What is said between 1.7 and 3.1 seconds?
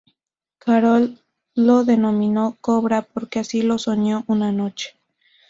denominó "Cobra"